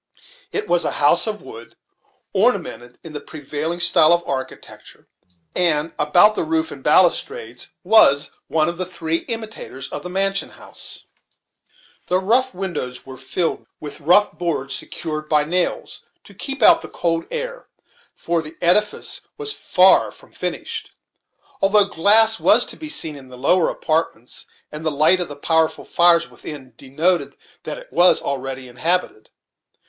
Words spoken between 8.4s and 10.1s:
one of the three imitators of the